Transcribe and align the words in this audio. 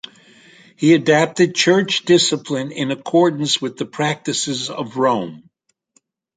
He 0.77 0.95
adapted 0.95 1.53
Church 1.53 2.05
discipline 2.05 2.71
in 2.71 2.89
accordance 2.89 3.61
with 3.61 3.77
the 3.77 3.85
practices 3.85 4.67
of 4.71 4.97
Rome. 4.97 5.47